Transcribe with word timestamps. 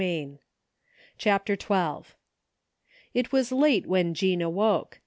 151 0.01 0.39
CHAPTER 1.19 1.55
XII 1.55 2.15
It 3.13 3.31
was 3.31 3.51
late 3.51 3.85
when 3.85 4.15
Jean 4.15 4.41
awoke. 4.41 4.97